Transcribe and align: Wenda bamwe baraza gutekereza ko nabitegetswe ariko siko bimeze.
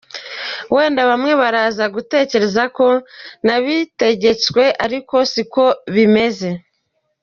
Wenda 0.75 1.01
bamwe 1.09 1.31
baraza 1.41 1.83
gutekereza 1.95 2.63
ko 2.77 2.87
nabitegetswe 3.45 4.63
ariko 4.85 5.15
siko 5.31 5.63
bimeze. 5.95 6.49